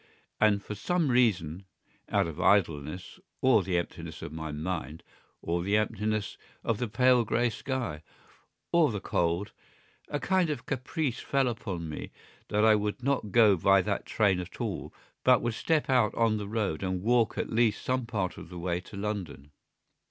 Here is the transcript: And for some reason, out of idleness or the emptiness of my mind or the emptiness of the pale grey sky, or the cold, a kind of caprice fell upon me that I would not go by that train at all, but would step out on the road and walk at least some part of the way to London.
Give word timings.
And 0.39 0.63
for 0.63 0.73
some 0.73 1.11
reason, 1.11 1.65
out 2.09 2.25
of 2.25 2.41
idleness 2.41 3.19
or 3.39 3.61
the 3.61 3.77
emptiness 3.77 4.23
of 4.23 4.33
my 4.33 4.51
mind 4.51 5.03
or 5.43 5.61
the 5.61 5.77
emptiness 5.77 6.39
of 6.63 6.79
the 6.79 6.87
pale 6.87 7.23
grey 7.23 7.51
sky, 7.51 8.01
or 8.71 8.91
the 8.91 8.99
cold, 8.99 9.51
a 10.07 10.19
kind 10.19 10.49
of 10.49 10.65
caprice 10.65 11.19
fell 11.19 11.47
upon 11.47 11.87
me 11.87 12.09
that 12.47 12.65
I 12.65 12.73
would 12.73 13.03
not 13.03 13.31
go 13.31 13.55
by 13.55 13.83
that 13.83 14.07
train 14.07 14.39
at 14.39 14.59
all, 14.59 14.91
but 15.23 15.43
would 15.43 15.53
step 15.53 15.87
out 15.87 16.15
on 16.15 16.37
the 16.37 16.47
road 16.49 16.81
and 16.81 17.03
walk 17.03 17.37
at 17.37 17.51
least 17.51 17.85
some 17.85 18.07
part 18.07 18.39
of 18.39 18.49
the 18.49 18.57
way 18.57 18.79
to 18.81 18.97
London. 18.97 19.51